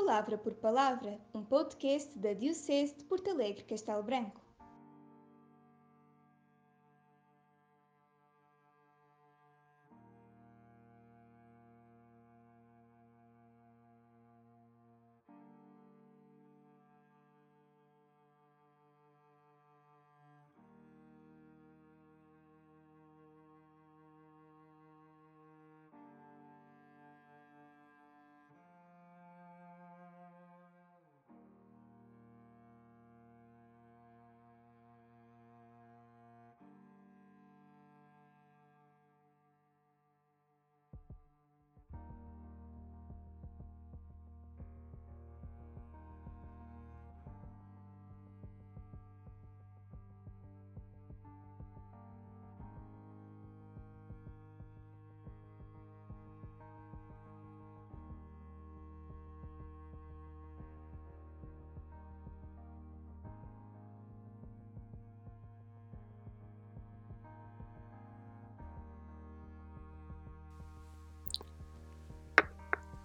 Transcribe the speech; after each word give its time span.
Palavra 0.00 0.38
por 0.38 0.54
Palavra, 0.54 1.20
um 1.34 1.44
podcast 1.44 2.18
da 2.18 2.32
Diocese 2.32 2.96
de 2.96 3.04
Porto 3.04 3.28
Alegre 3.28 3.64
Castelo 3.64 4.02
Branco. 4.02 4.40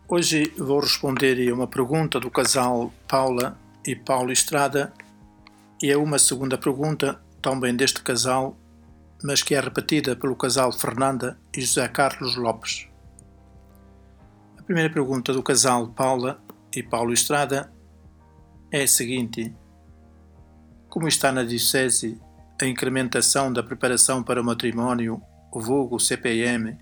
Hoje 0.08 0.54
vou 0.56 0.82
responder 0.82 1.50
a 1.50 1.54
uma 1.56 1.66
pergunta 1.66 2.20
do 2.20 2.30
casal 2.30 2.94
Paula 3.08 3.58
e 3.84 3.96
Paulo 3.96 4.32
Estrada 4.32 4.94
e 5.82 5.92
a 5.92 5.98
uma 5.98 6.20
segunda 6.20 6.60
pergunta 6.60 7.20
também 7.42 7.76
deste 7.76 8.04
casal, 8.04 8.56
mas 9.24 9.42
que 9.42 9.56
é 9.56 9.60
repetida 9.60 10.16
pelo 10.16 10.36
casal 10.36 10.72
Fernanda 10.72 11.40
e 11.52 11.62
José 11.62 11.88
Carlos 11.88 12.36
Lopes. 12.36 12.88
A 14.60 14.62
primeira 14.62 14.94
pergunta 14.94 15.34
do 15.34 15.42
casal 15.42 15.88
Paula 15.88 16.40
e 16.72 16.84
Paulo 16.84 17.12
Estrada 17.12 17.74
é 18.72 18.84
a 18.84 18.88
seguinte: 18.88 19.52
Como 20.88 21.08
está 21.08 21.32
na 21.32 21.42
Diocese 21.42 22.22
a 22.62 22.66
incrementação 22.66 23.52
da 23.52 23.64
preparação 23.64 24.22
para 24.22 24.40
o 24.40 24.46
matrimónio, 24.46 25.20
o 25.52 25.60
vulgo 25.60 26.00
CPM, 26.00 26.78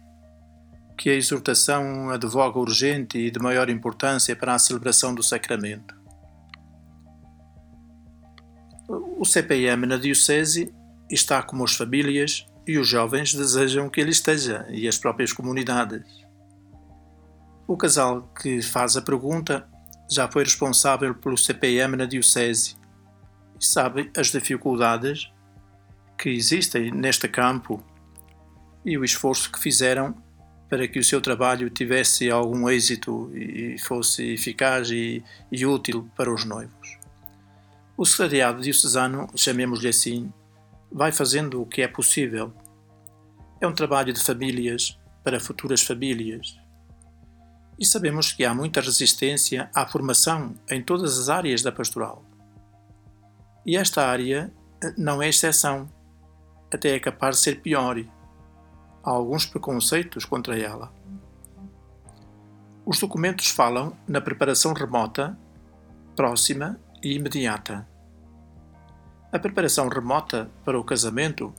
que 0.97 1.09
a 1.09 1.15
exortação 1.15 2.09
advoga 2.09 2.59
urgente 2.59 3.17
e 3.17 3.31
de 3.31 3.39
maior 3.39 3.69
importância 3.69 4.35
para 4.35 4.53
a 4.53 4.59
celebração 4.59 5.13
do 5.13 5.23
sacramento. 5.23 5.95
O 9.17 9.25
CPM 9.25 9.85
na 9.85 9.97
Diocese 9.97 10.73
está 11.09 11.41
como 11.41 11.63
as 11.63 11.75
famílias 11.75 12.45
e 12.67 12.77
os 12.77 12.87
jovens 12.87 13.33
desejam 13.33 13.89
que 13.89 13.99
ele 13.99 14.11
esteja 14.11 14.65
e 14.69 14.87
as 14.87 14.97
próprias 14.97 15.33
comunidades. 15.33 16.03
O 17.67 17.77
casal 17.77 18.33
que 18.41 18.61
faz 18.61 18.95
a 18.97 19.01
pergunta 19.01 19.67
já 20.09 20.29
foi 20.29 20.43
responsável 20.43 21.15
pelo 21.15 21.37
CPM 21.37 21.95
na 21.95 22.05
Diocese 22.05 22.75
e 23.59 23.65
sabe 23.65 24.11
as 24.15 24.27
dificuldades 24.27 25.31
que 26.17 26.29
existem 26.29 26.91
neste 26.91 27.27
campo 27.27 27.83
e 28.85 28.97
o 28.97 29.03
esforço 29.03 29.51
que 29.51 29.59
fizeram 29.59 30.15
para 30.73 30.87
que 30.87 30.97
o 30.97 31.03
seu 31.03 31.21
trabalho 31.21 31.69
tivesse 31.69 32.31
algum 32.31 32.67
êxito 32.67 33.31
e 33.37 33.77
fosse 33.77 34.33
eficaz 34.33 34.89
e, 34.89 35.23
e 35.51 35.67
útil 35.67 36.09
para 36.17 36.33
os 36.33 36.45
noivos. 36.45 36.97
O 37.95 38.03
secretariado 38.03 38.59
diocesano, 38.59 39.27
chamemos-lhe 39.35 39.89
assim, 39.89 40.33
vai 40.91 41.11
fazendo 41.11 41.61
o 41.61 41.65
que 41.67 41.83
é 41.83 41.87
possível. 41.87 42.51
É 43.61 43.67
um 43.67 43.71
trabalho 43.71 44.11
de 44.11 44.19
famílias 44.19 44.97
para 45.23 45.39
futuras 45.39 45.83
famílias. 45.83 46.57
E 47.77 47.85
sabemos 47.85 48.31
que 48.31 48.43
há 48.43 48.51
muita 48.51 48.81
resistência 48.81 49.69
à 49.75 49.85
formação 49.85 50.55
em 50.67 50.81
todas 50.81 51.19
as 51.19 51.29
áreas 51.29 51.61
da 51.61 51.71
pastoral. 51.71 52.25
E 53.63 53.77
esta 53.77 54.07
área 54.07 54.51
não 54.97 55.21
é 55.21 55.29
exceção, 55.29 55.87
até 56.73 56.95
é 56.95 56.99
capaz 56.99 57.35
de 57.35 57.43
ser 57.43 57.61
pior 57.61 58.03
alguns 59.11 59.45
preconceitos 59.45 60.23
contra 60.23 60.57
ela. 60.57 60.91
Os 62.85 62.99
documentos 62.99 63.49
falam 63.49 63.95
na 64.07 64.21
preparação 64.21 64.73
remota, 64.73 65.37
próxima 66.15 66.79
e 67.01 67.15
imediata. 67.15 67.87
A 69.31 69.39
preparação 69.39 69.87
remota 69.87 70.49
para 70.63 70.79
o 70.79 70.83
casamento 70.83 71.53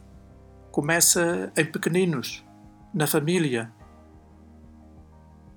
começa 0.70 1.52
em 1.56 1.64
pequeninos, 1.64 2.44
na 2.92 3.06
família. 3.06 3.72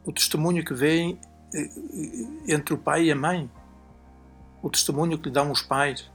O 0.06 0.12
testemunho 0.12 0.64
que 0.64 0.74
vem 0.74 1.19
eh, 1.54 1.69
entre 2.48 2.74
o 2.74 2.78
pai 2.78 3.06
e 3.06 3.12
a 3.12 3.16
mãe, 3.16 3.50
o 4.62 4.69
testemunho 4.69 5.18
que 5.18 5.30
lhe 5.30 5.34
dão 5.34 5.52
os 5.52 5.62
pais, 5.62 6.09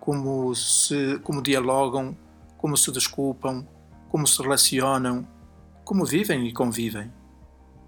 como 0.00 0.54
se 0.54 1.18
como 1.20 1.40
dialogam, 1.40 2.16
como 2.58 2.76
se 2.76 2.90
desculpam, 2.90 3.66
como 4.12 4.26
se 4.26 4.42
relacionam, 4.42 5.26
como 5.86 6.04
vivem 6.04 6.46
e 6.46 6.52
convivem. 6.52 7.10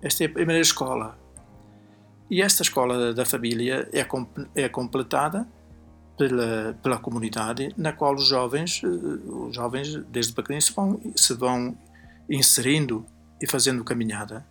Esta 0.00 0.24
é 0.24 0.26
a 0.26 0.30
primeira 0.30 0.62
escola. 0.62 1.18
E 2.30 2.40
esta 2.40 2.62
escola 2.62 3.12
da 3.12 3.26
família 3.26 3.86
é, 3.92 4.06
é 4.54 4.68
completada 4.70 5.46
pela, 6.16 6.78
pela 6.82 6.98
comunidade 6.98 7.74
na 7.76 7.92
qual 7.92 8.14
os 8.14 8.26
jovens, 8.26 8.80
eh, 8.82 8.86
os 8.86 9.54
jovens 9.54 9.96
desde 10.06 10.32
pequeninos 10.32 10.64
se 10.64 10.72
vão, 10.72 11.00
se 11.14 11.34
vão 11.34 11.76
inserindo 12.30 13.04
e 13.38 13.46
fazendo 13.46 13.84
caminhada. 13.84 14.46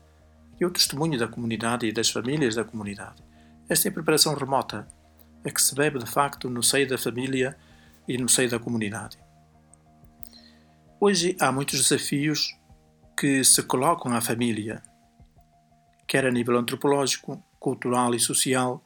E 0.61 0.65
o 0.65 0.69
testemunho 0.69 1.17
da 1.17 1.27
comunidade 1.27 1.87
e 1.87 1.91
das 1.91 2.11
famílias 2.11 2.53
da 2.53 2.63
comunidade. 2.63 3.23
Esta 3.67 3.87
é 3.87 3.89
a 3.89 3.93
preparação 3.93 4.35
remota, 4.35 4.87
a 5.43 5.49
que 5.49 5.59
se 5.59 5.73
bebe 5.73 5.97
de 5.97 6.05
facto 6.05 6.51
no 6.51 6.61
seio 6.61 6.87
da 6.87 6.99
família 6.99 7.57
e 8.07 8.15
no 8.15 8.29
seio 8.29 8.51
da 8.51 8.59
comunidade. 8.59 9.22
Hoje 11.05 11.35
há 11.41 11.51
muitos 11.51 11.81
desafios 11.81 12.57
que 13.19 13.43
se 13.43 13.61
colocam 13.63 14.15
à 14.15 14.21
família, 14.21 14.81
quer 16.07 16.25
a 16.25 16.31
nível 16.31 16.57
antropológico, 16.57 17.43
cultural 17.59 18.15
e 18.15 18.19
social, 18.21 18.81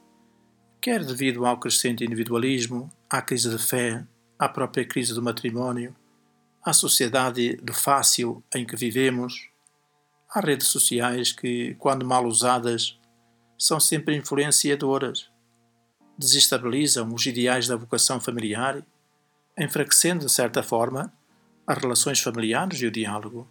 quer 0.80 1.04
devido 1.04 1.46
ao 1.46 1.60
crescente 1.60 2.04
individualismo, 2.04 2.90
à 3.08 3.22
crise 3.22 3.48
de 3.48 3.56
fé, 3.64 4.04
à 4.36 4.48
própria 4.48 4.84
crise 4.84 5.14
do 5.14 5.22
matrimónio, 5.22 5.94
à 6.60 6.72
sociedade 6.72 7.54
do 7.58 7.72
fácil 7.72 8.42
em 8.52 8.66
que 8.66 8.74
vivemos, 8.74 9.48
às 10.28 10.44
redes 10.44 10.66
sociais 10.66 11.30
que, 11.30 11.76
quando 11.76 12.04
mal 12.04 12.26
usadas, 12.26 12.98
são 13.56 13.78
sempre 13.78 14.16
influenciadoras, 14.16 15.30
desestabilizam 16.18 17.14
os 17.14 17.24
ideais 17.26 17.68
da 17.68 17.76
vocação 17.76 18.20
familiar, 18.20 18.84
enfraquecendo, 19.56 20.26
de 20.26 20.32
certa 20.32 20.64
forma, 20.64 21.16
as 21.68 21.76
relações 21.76 22.18
familiares 22.20 22.80
e 22.80 22.86
o 22.86 22.90
diálogo. 22.90 23.46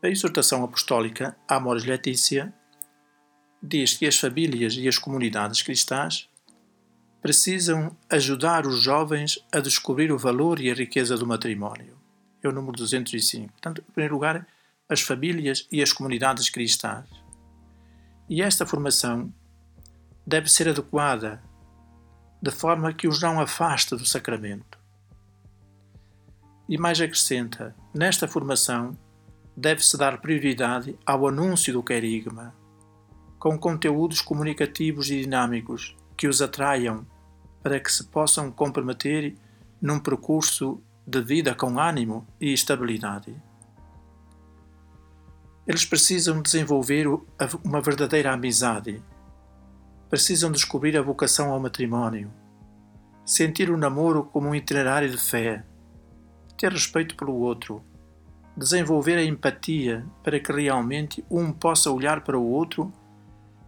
A 0.00 0.08
exortação 0.08 0.62
apostólica 0.62 1.36
Amoris 1.48 1.84
Letícia 1.84 2.54
diz 3.60 3.94
que 3.94 4.06
as 4.06 4.16
famílias 4.16 4.76
e 4.76 4.86
as 4.86 4.96
comunidades 4.96 5.60
cristãs 5.60 6.28
precisam 7.20 7.96
ajudar 8.08 8.64
os 8.64 8.80
jovens 8.80 9.44
a 9.50 9.58
descobrir 9.58 10.12
o 10.12 10.18
valor 10.18 10.60
e 10.60 10.70
a 10.70 10.74
riqueza 10.74 11.16
do 11.16 11.26
matrimónio. 11.26 11.98
É 12.40 12.48
o 12.48 12.52
número 12.52 12.76
205. 12.76 13.50
Portanto, 13.50 13.80
em 13.80 13.92
primeiro 13.92 14.14
lugar, 14.14 14.46
as 14.88 15.00
famílias 15.00 15.66
e 15.72 15.82
as 15.82 15.92
comunidades 15.92 16.48
cristãs. 16.48 17.08
E 18.28 18.40
esta 18.40 18.64
formação 18.64 19.34
deve 20.24 20.48
ser 20.48 20.68
adequada 20.68 21.42
de 22.40 22.52
forma 22.52 22.92
que 22.92 23.08
os 23.08 23.20
não 23.20 23.40
afaste 23.40 23.96
do 23.96 24.06
sacramento. 24.06 24.73
E 26.68 26.78
mais 26.78 27.00
acrescenta: 27.00 27.74
nesta 27.94 28.26
formação 28.26 28.96
deve-se 29.56 29.96
dar 29.96 30.20
prioridade 30.20 30.98
ao 31.04 31.28
anúncio 31.28 31.72
do 31.72 31.82
querigma, 31.82 32.54
com 33.38 33.58
conteúdos 33.58 34.20
comunicativos 34.20 35.10
e 35.10 35.20
dinâmicos 35.20 35.96
que 36.16 36.26
os 36.26 36.40
atraiam 36.40 37.06
para 37.62 37.80
que 37.80 37.92
se 37.92 38.04
possam 38.04 38.50
comprometer 38.50 39.36
num 39.80 39.98
percurso 39.98 40.82
de 41.06 41.20
vida 41.20 41.54
com 41.54 41.78
ânimo 41.78 42.26
e 42.40 42.52
estabilidade. 42.52 43.34
Eles 45.66 45.84
precisam 45.84 46.42
desenvolver 46.42 47.06
uma 47.64 47.80
verdadeira 47.80 48.32
amizade. 48.32 49.02
Precisam 50.10 50.52
descobrir 50.52 50.96
a 50.96 51.02
vocação 51.02 51.50
ao 51.50 51.60
matrimónio. 51.60 52.30
Sentir 53.24 53.70
o 53.70 53.76
namoro 53.76 54.24
como 54.24 54.48
um 54.48 54.54
itinerário 54.54 55.10
de 55.10 55.16
fé. 55.16 55.64
Ter 56.58 56.72
respeito 56.72 57.16
pelo 57.16 57.34
outro. 57.34 57.82
Desenvolver 58.56 59.16
a 59.16 59.24
empatia 59.24 60.04
para 60.22 60.38
que 60.38 60.52
realmente 60.52 61.24
um 61.30 61.52
possa 61.52 61.90
olhar 61.90 62.22
para 62.22 62.38
o 62.38 62.46
outro 62.46 62.92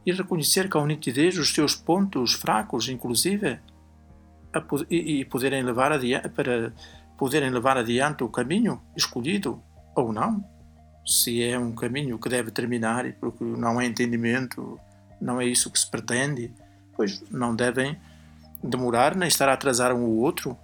e 0.05 0.13
reconhecer 0.13 0.69
com 0.69 0.87
nitidez 0.87 1.37
os 1.37 1.53
seus 1.53 1.75
pontos 1.75 2.35
fracos, 2.35 2.89
inclusive, 2.89 3.59
e 4.89 5.25
poderem 5.25 5.63
levar 5.65 5.91
adiante, 5.91 6.29
para 6.29 6.73
poderem 7.19 7.51
levar 7.51 7.77
adiante 7.77 8.23
o 8.23 8.29
caminho 8.29 8.81
escolhido 8.97 9.61
ou 9.97 10.13
não 10.13 10.45
se 11.07 11.43
é 11.43 11.57
um 11.57 11.73
caminho 11.73 12.19
que 12.19 12.29
deve 12.29 12.51
terminar, 12.51 13.11
porque 13.21 13.45
não 13.45 13.81
é 13.81 13.87
entendimento, 13.87 14.79
não 15.21 15.41
é 15.41 15.47
isso 15.47 15.71
que 15.71 15.79
se 15.79 15.89
pretende, 15.89 16.53
pois 16.95 17.23
não 17.31 17.55
devem 17.55 17.97
demorar 18.63 19.15
nem 19.15 19.29
estar 19.29 19.49
a 19.49 19.53
atrasar 19.53 19.95
um 19.95 20.03
ou 20.03 20.17
outro 20.17 20.59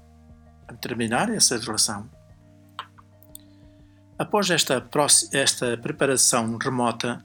terminar 0.81 1.31
essa 1.31 1.59
relação. 1.59 2.09
Após 4.19 4.51
esta, 4.51 4.87
esta 5.33 5.77
preparação 5.77 6.57
remota, 6.57 7.25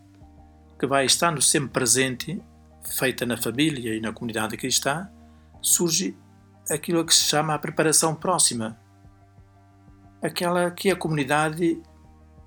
que 0.80 0.88
vai 0.88 1.06
estando 1.06 1.42
sempre 1.42 1.69
presente, 1.69 2.42
feita 2.84 3.25
na 3.25 3.38
família 3.38 3.95
e 3.95 4.01
na 4.01 4.12
comunidade 4.12 4.56
cristã, 4.57 5.10
surge 5.62 6.18
aquilo 6.69 7.06
que 7.06 7.13
se 7.13 7.24
chama 7.24 7.54
a 7.54 7.60
preparação 7.60 8.16
próxima, 8.16 8.78
aquela 10.22 10.72
que 10.72 10.90
a 10.90 10.95
comunidade 10.95 11.81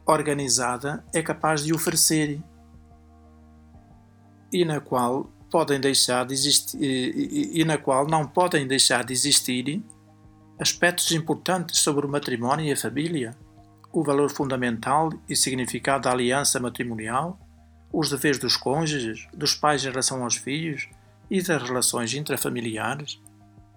organizada 0.07 1.05
é 1.15 1.23
capaz 1.23 1.63
de 1.63 1.73
oferecer 1.73 2.43
e 4.53 4.65
na 4.65 4.81
qual 4.81 5.31
podem 5.51 5.81
deixar 5.81 6.27
de 6.27 6.35
existir 6.35 6.77
e 6.81 7.65
na 7.65 7.79
qual 7.79 8.07
não 8.07 8.27
podem 8.27 8.67
deixar 8.67 9.05
de 9.05 9.13
existir 9.13 9.85
aspectos 10.61 11.11
importantes 11.12 11.79
sobre 11.79 12.05
o 12.05 12.09
matrimónio 12.09 12.67
e 12.67 12.73
a 12.73 12.77
família, 12.77 13.35
o 13.91 14.05
valor 14.05 14.31
fundamental 14.31 15.11
e 15.27 15.35
significado 15.35 16.05
da 16.05 16.12
aliança 16.12 16.61
matrimonial, 16.61 17.41
os 17.91 18.11
deveres 18.11 18.39
dos 18.39 18.57
cônjuges, 18.57 19.27
dos 19.33 19.55
pais 19.55 19.83
em 19.83 19.89
relação 19.89 20.23
aos 20.23 20.37
filhos 20.37 20.87
e 21.31 21.43
das 21.43 21.62
relações 21.62 22.12
intrafamiliares, 22.12 23.19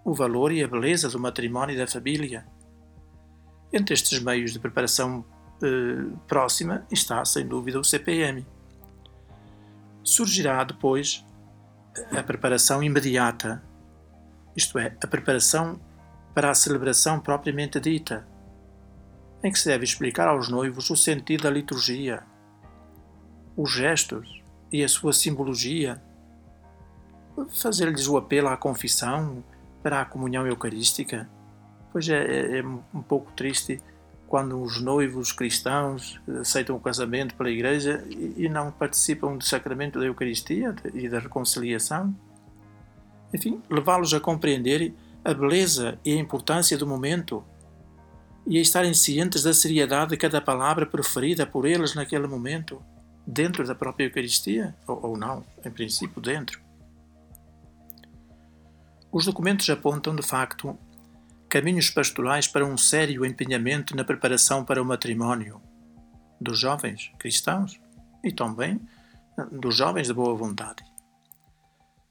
o 0.03 0.13
valor 0.13 0.51
e 0.51 0.61
a 0.61 0.67
beleza 0.67 1.07
do 1.07 1.17
matrimónio 1.17 1.73
e 1.73 1.77
da 1.77 1.87
família. 1.87 2.45
Entre 3.71 3.93
estes 3.93 4.19
meios 4.19 4.51
de 4.51 4.59
preparação 4.59 5.23
eh, 5.63 6.13
próxima 6.27 6.85
está, 6.91 7.23
sem 7.23 7.47
dúvida, 7.47 7.79
o 7.79 7.83
CPM. 7.83 8.45
Surgirá 10.03 10.63
depois 10.65 11.25
a 12.11 12.21
preparação 12.21 12.83
imediata, 12.83 13.63
isto 14.55 14.77
é, 14.77 14.95
a 15.01 15.07
preparação 15.07 15.79
para 16.33 16.49
a 16.49 16.55
celebração 16.55 17.19
propriamente 17.19 17.79
dita, 17.79 18.27
em 19.43 19.51
que 19.51 19.59
se 19.59 19.67
deve 19.67 19.83
explicar 19.83 20.27
aos 20.27 20.49
noivos 20.49 20.89
o 20.89 20.95
sentido 20.95 21.43
da 21.43 21.49
liturgia, 21.49 22.23
os 23.55 23.71
gestos 23.71 24.41
e 24.71 24.83
a 24.83 24.87
sua 24.87 25.13
simbologia, 25.13 26.01
fazer-lhes 27.51 28.07
o 28.07 28.17
apelo 28.17 28.47
à 28.47 28.57
confissão, 28.57 29.43
para 29.83 29.99
a 29.99 30.05
comunhão 30.05 30.47
eucarística, 30.47 31.29
pois 31.91 32.07
é, 32.07 32.23
é, 32.23 32.59
é 32.59 32.63
um 32.65 33.01
pouco 33.01 33.33
triste 33.33 33.81
quando 34.25 34.59
os 34.59 34.81
noivos 34.81 35.31
cristãos 35.31 36.19
aceitam 36.39 36.75
o 36.75 36.79
casamento 36.79 37.35
pela 37.35 37.51
Igreja 37.51 38.03
e 38.09 38.49
não 38.49 38.71
participam 38.71 39.37
do 39.37 39.43
sacramento 39.43 39.99
da 39.99 40.05
Eucaristia 40.05 40.73
e 40.93 41.07
da 41.07 41.19
reconciliação. 41.19 42.15
Enfim, 43.31 43.61
levá-los 43.69 44.13
a 44.13 44.19
compreender 44.19 44.93
a 45.23 45.33
beleza 45.33 45.97
e 46.03 46.13
a 46.13 46.19
importância 46.19 46.77
do 46.77 46.85
momento 46.85 47.43
e 48.45 48.57
a 48.57 48.61
estarem 48.61 48.93
cientes 48.93 49.43
da 49.43 49.53
seriedade 49.53 50.11
de 50.11 50.17
cada 50.17 50.41
palavra 50.41 50.85
preferida 50.85 51.45
por 51.45 51.65
eles 51.65 51.95
naquele 51.95 52.27
momento, 52.27 52.83
dentro 53.25 53.65
da 53.65 53.73
própria 53.73 54.05
Eucaristia, 54.05 54.75
ou, 54.85 55.07
ou 55.07 55.17
não, 55.17 55.45
em 55.65 55.71
princípio, 55.71 56.21
dentro. 56.21 56.61
Os 59.11 59.25
documentos 59.25 59.69
apontam, 59.69 60.13
de 60.13 60.23
facto, 60.23 60.77
caminhos 61.47 61.89
pastorais 61.89 62.47
para 62.47 62.65
um 62.65 62.75
sério 62.75 63.25
empenhamento 63.25 63.95
na 63.95 64.03
preparação 64.03 64.65
para 64.65 64.81
o 64.81 64.85
matrimónio 64.85 65.61
dos 66.41 66.59
jovens 66.59 67.11
cristãos 67.17 67.79
e 68.23 68.31
também 68.31 68.81
dos 69.51 69.77
jovens 69.77 70.07
de 70.07 70.13
boa 70.13 70.35
vontade. 70.35 70.83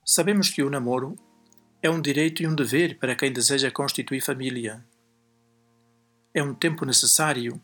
Sabemos 0.05 0.49
que 0.49 0.63
o 0.63 0.71
namoro 0.71 1.17
é 1.83 1.91
um 1.91 2.01
direito 2.01 2.43
e 2.43 2.47
um 2.47 2.55
dever 2.55 2.97
para 2.99 3.17
quem 3.17 3.33
deseja 3.33 3.71
constituir 3.71 4.21
família. 4.21 4.85
É 6.33 6.43
um 6.43 6.55
tempo 6.55 6.87
necessário 6.87 7.61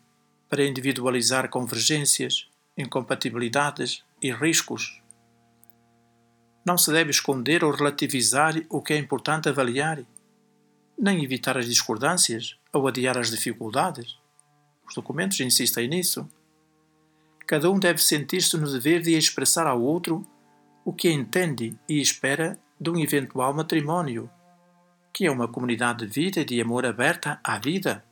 para 0.48 0.64
individualizar 0.64 1.48
convergências, 1.48 2.48
incompatibilidades 2.76 4.04
e 4.20 4.32
riscos. 4.32 5.00
Não 6.66 6.76
se 6.76 6.92
deve 6.92 7.10
esconder 7.10 7.62
ou 7.62 7.70
relativizar 7.70 8.54
o 8.68 8.82
que 8.82 8.92
é 8.92 8.98
importante 8.98 9.48
avaliar 9.48 10.04
nem 10.98 11.22
evitar 11.22 11.56
as 11.56 11.66
discordâncias 11.66 12.58
ou 12.72 12.88
adiar 12.88 13.16
as 13.16 13.30
dificuldades. 13.30 14.18
Os 14.86 14.94
documentos 14.94 15.38
insistem 15.38 15.86
nisso. 15.86 16.28
Cada 17.46 17.70
um 17.70 17.78
deve 17.78 18.02
sentir-se 18.02 18.56
no 18.56 18.70
dever 18.70 19.00
de 19.00 19.16
expressar 19.16 19.66
ao 19.66 19.80
outro 19.80 20.26
o 20.84 20.92
que 20.92 21.08
entende 21.08 21.78
e 21.88 22.00
espera 22.00 22.58
de 22.80 22.90
um 22.90 22.98
eventual 22.98 23.52
matrimónio, 23.52 24.30
que 25.12 25.26
é 25.26 25.30
uma 25.30 25.48
comunidade 25.48 26.06
de 26.06 26.12
vida 26.12 26.40
e 26.40 26.44
de 26.44 26.60
amor 26.60 26.86
aberta 26.86 27.40
à 27.42 27.58
vida. 27.58 28.04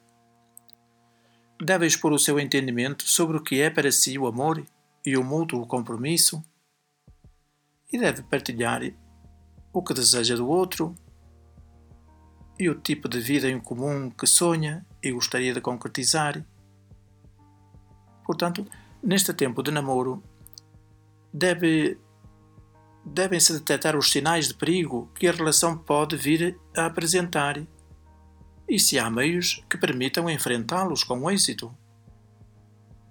Deve 1.61 1.87
expor 1.87 2.13
o 2.13 2.19
seu 2.19 2.39
entendimento 2.39 3.09
sobre 3.09 3.37
o 3.37 3.43
que 3.43 3.61
é 3.61 3.71
para 3.71 3.93
si 3.93 4.19
o 4.19 4.27
amor 4.27 4.65
e 5.05 5.17
o 5.17 5.25
mútuo 5.25 5.67
compromisso, 5.67 6.43
e 7.93 7.99
deve 7.99 8.23
partilhar 8.23 8.83
o 9.73 9.83
que 9.83 9.95
deseja 9.95 10.35
do 10.35 10.49
outro 10.49 10.95
e 12.59 12.69
o 12.69 12.75
tipo 12.75 13.09
de 13.09 13.21
vida 13.21 13.49
em 13.49 13.61
comum 13.61 14.11
que 14.11 14.27
sonha 14.27 14.85
e 15.03 15.13
gostaria 15.13 15.53
de 15.53 15.61
concretizar. 15.61 16.45
Portanto, 18.25 18.67
neste 19.03 19.33
tempo 19.33 19.63
de 19.63 19.71
namoro, 19.71 20.23
deve, 21.33 21.99
devem-se 23.07 23.53
detectar 23.53 23.97
os 23.97 24.11
sinais 24.11 24.49
de 24.49 24.55
perigo 24.55 25.09
que 25.15 25.29
a 25.29 25.33
relação 25.33 25.79
pode 25.79 26.17
vir 26.17 26.59
a 26.77 26.87
apresentar 26.87 27.65
e 28.69 28.81
se 28.81 28.99
há 28.99 29.09
meios 29.09 29.65
que 29.71 29.79
permitam 29.79 30.29
enfrentá-los 30.29 31.05
com 31.05 31.31
êxito. 31.31 31.73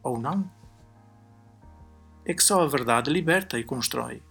Ou 0.03 0.19
não. 0.19 0.51
É 2.25 2.33
que 2.33 2.43
só 2.43 2.61
a 2.61 2.67
verdade 2.67 3.09
liberta 3.09 3.57
e 3.57 3.63
constrói. 3.63 4.21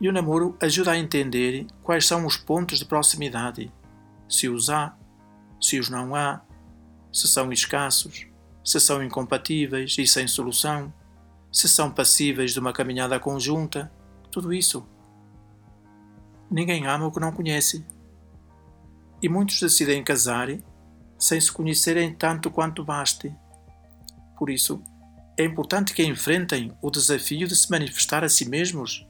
E 0.00 0.08
o 0.08 0.12
namoro 0.12 0.56
ajuda 0.62 0.92
a 0.92 0.98
entender 0.98 1.66
quais 1.82 2.06
são 2.06 2.24
os 2.24 2.36
pontos 2.38 2.78
de 2.78 2.86
proximidade, 2.86 3.72
se 4.28 4.48
os 4.48 4.70
há, 4.70 4.96
se 5.60 5.78
os 5.78 5.90
não 5.90 6.14
há, 6.14 6.40
se 7.12 7.28
são 7.28 7.52
escassos, 7.52 8.26
se 8.64 8.80
são 8.80 9.02
incompatíveis 9.02 9.96
e 9.98 10.06
sem 10.06 10.26
solução, 10.26 10.92
se 11.52 11.68
são 11.68 11.90
passíveis 11.90 12.52
de 12.52 12.60
uma 12.60 12.72
caminhada 12.72 13.18
conjunta, 13.18 13.90
tudo 14.36 14.52
isso. 14.52 14.86
Ninguém 16.50 16.86
ama 16.86 17.06
o 17.06 17.10
que 17.10 17.18
não 17.18 17.32
conhece. 17.32 17.86
E 19.22 19.30
muitos 19.30 19.58
decidem 19.58 20.04
casar 20.04 20.48
sem 21.18 21.40
se 21.40 21.50
conhecerem 21.50 22.14
tanto 22.14 22.50
quanto 22.50 22.84
baste. 22.84 23.34
Por 24.38 24.50
isso, 24.50 24.82
é 25.38 25.44
importante 25.44 25.94
que 25.94 26.04
enfrentem 26.04 26.70
o 26.82 26.90
desafio 26.90 27.48
de 27.48 27.56
se 27.56 27.70
manifestar 27.70 28.22
a 28.22 28.28
si 28.28 28.46
mesmos 28.46 29.06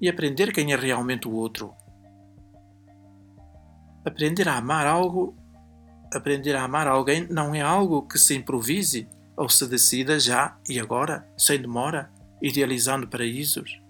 e 0.00 0.08
aprender 0.08 0.50
quem 0.54 0.72
é 0.72 0.76
realmente 0.76 1.28
o 1.28 1.32
outro. 1.32 1.74
Aprender 4.06 4.48
a 4.48 4.56
amar 4.56 4.86
algo, 4.86 5.36
aprender 6.14 6.56
a 6.56 6.64
amar 6.64 6.86
alguém 6.88 7.28
não 7.28 7.54
é 7.54 7.60
algo 7.60 8.08
que 8.08 8.18
se 8.18 8.34
improvise 8.34 9.06
ou 9.36 9.50
se 9.50 9.66
decida 9.66 10.18
já 10.18 10.56
e 10.66 10.80
agora, 10.80 11.28
sem 11.36 11.60
demora, 11.60 12.10
idealizando 12.40 13.06
paraísos. 13.06 13.84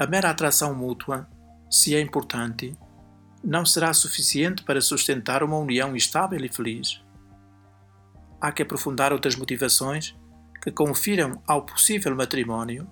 A 0.00 0.06
mera 0.06 0.30
atração 0.30 0.74
mútua, 0.74 1.28
se 1.70 1.94
é 1.94 2.00
importante, 2.00 2.74
não 3.44 3.66
será 3.66 3.92
suficiente 3.92 4.64
para 4.64 4.80
sustentar 4.80 5.42
uma 5.42 5.58
união 5.58 5.94
estável 5.94 6.42
e 6.42 6.48
feliz. 6.48 7.04
Há 8.40 8.50
que 8.50 8.62
aprofundar 8.62 9.12
outras 9.12 9.36
motivações 9.36 10.16
que 10.62 10.72
confiram 10.72 11.42
ao 11.46 11.66
possível 11.66 12.16
matrimónio 12.16 12.90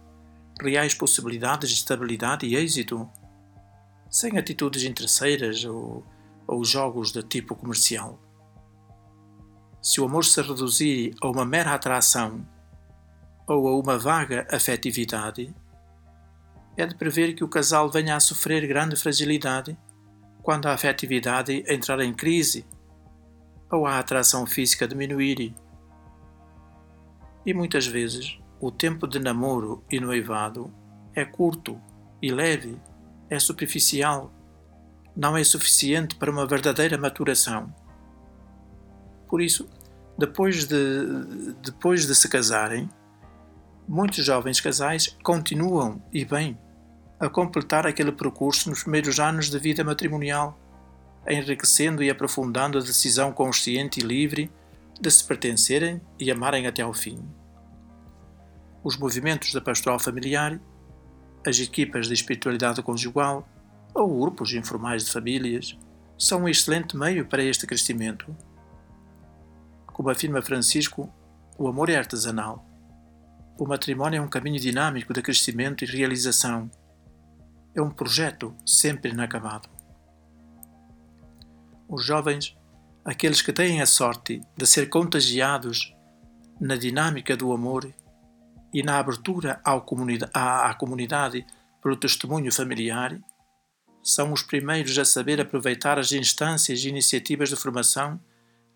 reais 0.60 0.92
possibilidades 0.92 1.70
de 1.70 1.76
estabilidade 1.76 2.44
e 2.44 2.54
êxito, 2.54 3.08
sem 4.10 4.36
atitudes 4.36 4.82
interesseiras 4.82 5.64
ou, 5.64 6.06
ou 6.46 6.62
jogos 6.62 7.10
de 7.10 7.22
tipo 7.22 7.56
comercial. 7.56 8.20
se 9.80 9.98
o 9.98 10.04
amor 10.04 10.26
se 10.26 10.42
reduzir 10.42 11.14
a 11.22 11.28
uma 11.28 11.46
mera 11.46 11.72
atração 11.72 12.46
ou 13.46 13.66
a 13.66 13.78
uma 13.78 13.96
vaga 13.96 14.46
afetividade, 14.52 15.54
é 16.78 16.86
de 16.86 16.94
prever 16.94 17.34
que 17.34 17.42
o 17.42 17.48
casal 17.48 17.90
venha 17.90 18.14
a 18.14 18.20
sofrer 18.20 18.66
grande 18.66 18.94
fragilidade 18.94 19.76
quando 20.40 20.66
a 20.66 20.72
afetividade 20.72 21.64
entrar 21.66 22.00
em 22.00 22.14
crise 22.14 22.64
ou 23.70 23.84
a 23.84 23.98
atração 23.98 24.46
física 24.46 24.86
diminuir. 24.86 25.52
E 27.44 27.52
muitas 27.52 27.84
vezes 27.84 28.38
o 28.60 28.70
tempo 28.70 29.08
de 29.08 29.18
namoro 29.18 29.84
e 29.90 29.98
noivado 29.98 30.72
é 31.14 31.24
curto 31.24 31.80
e 32.22 32.30
leve, 32.30 32.80
é 33.28 33.40
superficial, 33.40 34.32
não 35.16 35.36
é 35.36 35.42
suficiente 35.42 36.14
para 36.14 36.30
uma 36.30 36.46
verdadeira 36.46 36.96
maturação. 36.96 37.74
Por 39.28 39.42
isso, 39.42 39.68
depois 40.16 40.64
de, 40.64 40.76
depois 41.60 42.06
de 42.06 42.14
se 42.14 42.28
casarem, 42.28 42.88
muitos 43.86 44.24
jovens 44.24 44.60
casais 44.60 45.16
continuam, 45.22 46.00
e 46.12 46.24
bem, 46.24 46.56
a 47.20 47.28
completar 47.28 47.86
aquele 47.86 48.12
percurso 48.12 48.70
nos 48.70 48.82
primeiros 48.82 49.18
anos 49.18 49.50
de 49.50 49.58
vida 49.58 49.82
matrimonial, 49.82 50.58
enriquecendo 51.28 52.02
e 52.02 52.10
aprofundando 52.10 52.78
a 52.78 52.80
decisão 52.80 53.32
consciente 53.32 54.00
e 54.00 54.02
livre 54.02 54.50
de 55.00 55.10
se 55.10 55.24
pertencerem 55.24 56.00
e 56.18 56.30
amarem 56.30 56.66
até 56.66 56.82
ao 56.82 56.94
fim. 56.94 57.18
Os 58.82 58.96
movimentos 58.96 59.52
da 59.52 59.60
pastoral 59.60 59.98
familiar, 59.98 60.60
as 61.46 61.58
equipas 61.58 62.06
de 62.06 62.14
espiritualidade 62.14 62.82
conjugal 62.82 63.48
ou 63.92 64.20
grupos 64.20 64.52
informais 64.52 65.04
de 65.04 65.12
famílias 65.12 65.76
são 66.16 66.42
um 66.42 66.48
excelente 66.48 66.96
meio 66.96 67.26
para 67.26 67.42
este 67.42 67.66
crescimento. 67.66 68.34
Como 69.86 70.10
afirma 70.10 70.40
Francisco, 70.40 71.12
o 71.56 71.66
amor 71.66 71.90
é 71.90 71.96
artesanal. 71.96 72.64
O 73.58 73.66
matrimónio 73.66 74.18
é 74.18 74.20
um 74.22 74.28
caminho 74.28 74.60
dinâmico 74.60 75.12
de 75.12 75.20
crescimento 75.20 75.82
e 75.82 75.86
realização 75.86 76.70
é 77.78 77.82
um 77.82 77.90
projeto 77.90 78.54
sempre 78.66 79.12
inacabado. 79.12 79.68
Os 81.88 82.04
jovens, 82.04 82.56
aqueles 83.04 83.40
que 83.40 83.52
têm 83.52 83.80
a 83.80 83.86
sorte 83.86 84.42
de 84.56 84.66
ser 84.66 84.88
contagiados 84.88 85.94
na 86.60 86.76
dinâmica 86.76 87.36
do 87.36 87.52
amor 87.52 87.88
e 88.74 88.82
na 88.82 88.98
abertura 88.98 89.60
à, 89.64 89.76
à 90.68 90.74
comunidade 90.74 91.46
pelo 91.80 91.96
testemunho 91.96 92.52
familiar, 92.52 93.18
são 94.02 94.32
os 94.32 94.42
primeiros 94.42 94.98
a 94.98 95.04
saber 95.04 95.40
aproveitar 95.40 95.98
as 95.98 96.12
instâncias 96.12 96.80
e 96.80 96.88
iniciativas 96.88 97.48
de 97.48 97.56
formação 97.56 98.20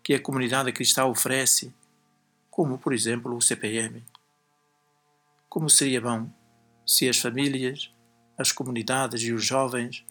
que 0.01 0.13
a 0.13 0.19
comunidade 0.19 0.71
cristã 0.71 1.05
oferece, 1.05 1.73
como, 2.49 2.77
por 2.77 2.93
exemplo, 2.93 3.35
o 3.35 3.41
CPM. 3.41 4.03
Como 5.49 5.69
seria 5.69 6.01
bom 6.01 6.29
se 6.85 7.07
as 7.07 7.17
famílias 7.17 7.93
as 8.37 8.51
comunidades 8.51 9.21
e 9.21 9.31
os 9.31 9.45
jovens 9.45 10.05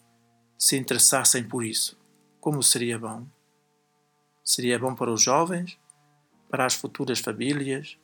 se 0.57 0.77
interessassem 0.77 1.43
por 1.43 1.63
isso. 1.63 1.97
Como 2.39 2.61
seria 2.63 2.97
bom? 2.97 3.25
Seria 4.43 4.77
bom 4.77 4.93
para 4.93 5.11
os 5.11 5.21
jovens, 5.21 5.77
para 6.49 6.65
as 6.65 6.73
futuras 6.73 7.19
famílias, 7.19 7.97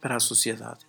para 0.00 0.16
a 0.16 0.20
sociedade. 0.20 0.86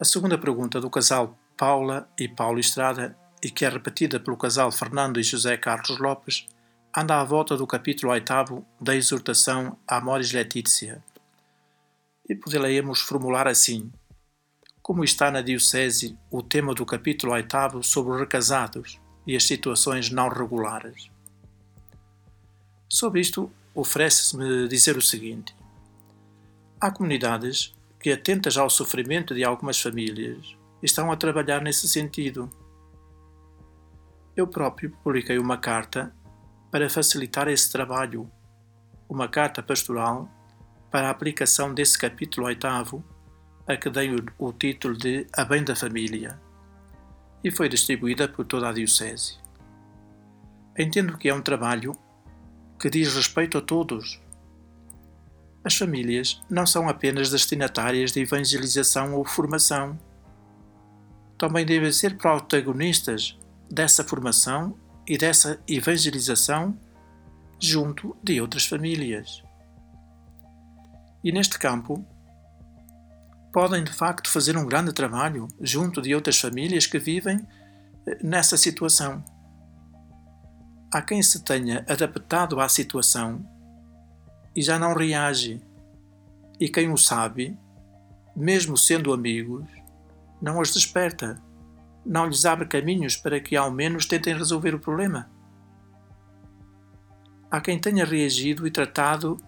A 0.00 0.04
segunda 0.04 0.38
pergunta 0.38 0.80
do 0.80 0.88
casal 0.88 1.38
Paula 1.56 2.08
e 2.18 2.28
Paulo 2.28 2.60
Estrada, 2.60 3.18
e 3.42 3.50
que 3.50 3.64
é 3.64 3.68
repetida 3.68 4.20
pelo 4.20 4.36
casal 4.36 4.70
Fernando 4.70 5.18
e 5.18 5.22
José 5.22 5.56
Carlos 5.56 5.98
Lopes, 5.98 6.46
anda 6.96 7.20
à 7.20 7.24
volta 7.24 7.56
do 7.56 7.66
capítulo 7.66 8.12
oitavo 8.12 8.64
da 8.80 8.94
exortação 8.94 9.76
Amoris 9.86 10.32
Letícia. 10.32 11.02
E 12.28 12.34
poderíamos 12.34 13.00
formular 13.00 13.48
assim: 13.48 13.92
como 14.88 15.04
está 15.04 15.30
na 15.30 15.42
Diocese 15.42 16.18
o 16.30 16.42
tema 16.42 16.72
do 16.72 16.86
capítulo 16.86 17.34
8 17.34 17.82
sobre 17.82 18.14
os 18.14 18.20
recasados 18.20 18.98
e 19.26 19.36
as 19.36 19.44
situações 19.44 20.10
não 20.10 20.30
regulares. 20.30 21.10
Sobre 22.88 23.20
isto, 23.20 23.52
oferece-me 23.74 24.66
dizer 24.66 24.96
o 24.96 25.02
seguinte: 25.02 25.54
há 26.80 26.90
comunidades 26.90 27.76
que, 28.00 28.10
atentas 28.10 28.56
ao 28.56 28.70
sofrimento 28.70 29.34
de 29.34 29.44
algumas 29.44 29.78
famílias, 29.78 30.56
estão 30.82 31.12
a 31.12 31.16
trabalhar 31.16 31.60
nesse 31.60 31.86
sentido. 31.86 32.48
Eu 34.34 34.46
próprio 34.46 34.90
publiquei 35.04 35.38
uma 35.38 35.58
carta 35.58 36.16
para 36.70 36.88
facilitar 36.88 37.46
esse 37.46 37.70
trabalho, 37.70 38.26
uma 39.06 39.28
carta 39.28 39.62
pastoral 39.62 40.30
para 40.90 41.08
a 41.08 41.10
aplicação 41.10 41.74
desse 41.74 41.98
capítulo 41.98 42.46
oitavo 42.46 43.04
a 43.68 43.76
que 43.76 43.90
dei 43.90 44.10
o, 44.38 44.52
título 44.52 44.96
de 44.96 45.26
A 45.36 45.44
Bem 45.44 45.62
da 45.62 45.76
Família 45.76 46.40
e 47.44 47.50
foi 47.50 47.68
distribuída 47.68 48.26
por 48.26 48.46
toda 48.46 48.66
a 48.66 48.72
Diocese. 48.72 49.36
Entendo 50.76 51.18
que 51.18 51.28
é 51.28 51.34
um 51.34 51.42
trabalho 51.42 51.94
que 52.80 52.88
diz 52.88 53.14
respeito 53.14 53.58
a 53.58 53.60
todos. 53.60 54.18
As 55.62 55.76
famílias 55.76 56.40
não 56.48 56.66
são 56.66 56.88
apenas 56.88 57.30
destinatárias 57.30 58.10
de 58.10 58.20
evangelização 58.20 59.14
ou 59.14 59.24
formação. 59.24 59.98
Também 61.36 61.66
devem 61.66 61.92
ser 61.92 62.16
protagonistas 62.16 63.38
dessa 63.70 64.02
formação 64.02 64.78
e 65.06 65.18
dessa 65.18 65.60
evangelização 65.68 66.78
junto 67.60 68.16
de 68.22 68.40
outras 68.40 68.64
famílias. 68.64 69.42
E 71.22 71.30
neste 71.30 71.58
campo, 71.58 72.06
podem 73.52 73.82
de 73.82 73.92
facto 73.92 74.30
fazer 74.30 74.56
um 74.56 74.66
grande 74.66 74.92
trabalho 74.92 75.48
junto 75.60 76.02
de 76.02 76.14
outras 76.14 76.38
famílias 76.38 76.86
que 76.86 76.98
vivem 76.98 77.46
eh, 78.06 78.18
nessa 78.22 78.56
situação. 78.56 79.24
Há 80.92 81.02
quem 81.02 81.22
se 81.22 81.42
tenha 81.42 81.84
adaptado 81.88 82.60
à 82.60 82.68
situação 82.68 83.44
e 84.54 84.62
já 84.62 84.78
não 84.78 84.94
reage, 84.94 85.62
e 86.58 86.68
quem 86.68 86.90
o 86.90 86.96
sabe, 86.96 87.56
mesmo 88.34 88.76
sendo 88.76 89.12
amigos, 89.12 89.64
não 90.40 90.58
os 90.58 90.72
desperta, 90.72 91.40
não 92.04 92.26
lhes 92.26 92.44
abre 92.44 92.66
caminhos 92.66 93.16
para 93.16 93.38
que 93.38 93.54
ao 93.54 93.70
menos 93.70 94.06
tentem 94.06 94.36
resolver 94.36 94.74
o 94.74 94.80
problema. 94.80 95.30
Há 97.50 97.60
quem 97.60 97.78
tenha 97.78 98.04
reagido 98.04 98.66
e 98.66 98.70
tratado 98.70 99.38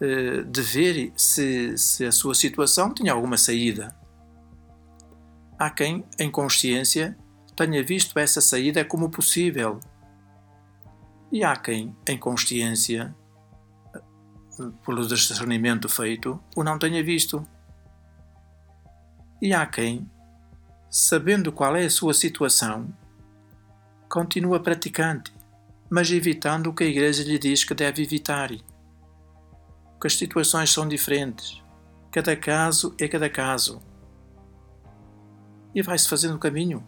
eh, 0.00 0.42
de 0.42 0.62
ver 0.62 1.12
se, 1.16 1.76
se 1.76 2.06
a 2.06 2.12
sua 2.12 2.34
situação 2.34 2.92
tinha 2.94 3.12
alguma 3.12 3.36
saída. 3.36 3.94
Há 5.58 5.68
quem, 5.68 6.04
em 6.18 6.30
consciência, 6.30 7.16
tenha 7.54 7.82
visto 7.84 8.18
essa 8.18 8.40
saída 8.40 8.82
como 8.82 9.10
possível. 9.10 9.78
E 11.30 11.44
há 11.44 11.54
quem, 11.54 11.94
em 12.08 12.16
consciência, 12.16 13.14
pelo 14.84 15.06
discernimento 15.06 15.88
feito, 15.88 16.42
o 16.56 16.64
não 16.64 16.78
tenha 16.78 17.04
visto. 17.04 17.46
E 19.40 19.52
há 19.52 19.66
quem, 19.66 20.10
sabendo 20.90 21.52
qual 21.52 21.76
é 21.76 21.84
a 21.84 21.90
sua 21.90 22.14
situação, 22.14 22.92
continua 24.08 24.60
praticante, 24.60 25.32
mas 25.90 26.10
evitando 26.10 26.68
o 26.68 26.74
que 26.74 26.84
a 26.84 26.88
Igreja 26.88 27.22
lhe 27.22 27.38
diz 27.38 27.64
que 27.64 27.74
deve 27.74 28.02
evitar 28.02 28.50
porque 30.00 30.06
as 30.06 30.16
situações 30.16 30.70
são 30.72 30.88
diferentes. 30.88 31.62
Cada 32.10 32.34
caso 32.34 32.94
é 32.98 33.06
cada 33.06 33.28
caso. 33.28 33.82
E 35.74 35.82
vai-se 35.82 36.08
fazendo 36.08 36.36
o 36.36 36.38
caminho. 36.38 36.82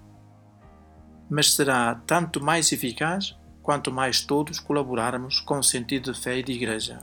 Mas 1.28 1.52
será 1.52 1.94
tanto 2.06 2.42
mais 2.42 2.72
eficaz 2.72 3.36
quanto 3.62 3.92
mais 3.92 4.22
todos 4.22 4.58
colaborarmos 4.58 5.40
com 5.40 5.58
o 5.58 5.62
sentido 5.62 6.10
de 6.10 6.18
fé 6.18 6.38
e 6.38 6.42
de 6.42 6.52
igreja. 6.52 7.00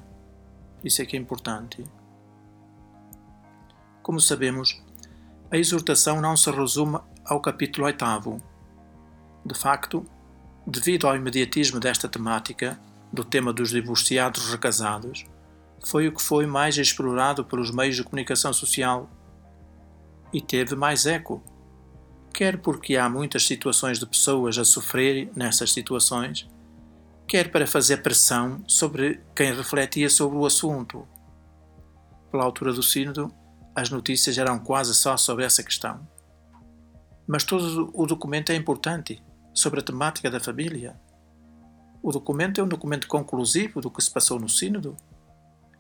Isso 0.84 1.00
é 1.00 1.06
que 1.06 1.16
é 1.16 1.20
importante. 1.20 1.84
Como 4.02 4.20
sabemos, 4.20 4.82
a 5.52 5.58
exortação 5.58 6.20
não 6.20 6.36
se 6.36 6.50
resume 6.50 6.98
ao 7.24 7.40
capítulo 7.40 7.86
8. 7.86 8.42
De 9.46 9.54
facto, 9.54 10.04
devido 10.66 11.08
ao 11.08 11.16
imediatismo 11.16 11.80
desta 11.80 12.10
temática, 12.10 12.80
do 13.14 13.24
tema 13.24 13.54
dos 13.54 13.70
divorciados 13.70 14.50
recasados, 14.50 15.28
foi 15.88 16.08
o 16.08 16.14
que 16.14 16.22
foi 16.22 16.46
mais 16.46 16.78
explorado 16.78 17.44
pelos 17.46 17.72
meios 17.72 17.96
de 17.96 18.04
comunicação 18.04 18.52
social 18.52 19.10
e 20.34 20.42
teve 20.42 20.76
mais 20.76 21.06
eco, 21.06 21.44
quer 22.34 22.58
porque 22.58 22.96
há 22.96 23.10
muitas 23.10 23.46
situações 23.46 24.00
de 24.00 24.06
pessoas 24.06 24.58
a 24.58 24.66
sofrer 24.66 25.32
nessas 25.36 25.72
situações, 25.72 26.48
quer 27.28 27.52
para 27.52 27.68
fazer 27.68 27.98
pressão 27.98 28.64
sobre 28.68 29.22
quem 29.36 29.54
refletia 29.54 30.10
sobre 30.10 30.38
o 30.38 30.46
assunto. 30.46 31.08
Pela 32.32 32.44
altura 32.44 32.74
do 32.74 32.84
Sínodo, 32.84 33.34
as 33.76 33.90
notícias 33.90 34.38
eram 34.38 34.60
quase 34.60 34.94
só 34.94 35.18
sobre 35.18 35.46
essa 35.46 35.64
questão. 35.64 36.08
Mas 37.28 37.44
todo 37.44 37.92
o 37.94 38.06
documento 38.06 38.52
é 38.52 38.56
importante 38.56 39.24
sobre 39.54 39.80
a 39.80 39.84
temática 39.84 40.30
da 40.30 40.40
família. 40.40 41.00
O 42.02 42.12
documento 42.12 42.62
é 42.62 42.64
um 42.64 42.68
documento 42.68 43.08
conclusivo 43.08 43.82
do 43.82 43.92
que 43.92 44.02
se 44.02 44.12
passou 44.12 44.40
no 44.40 44.50
Sínodo, 44.50 44.96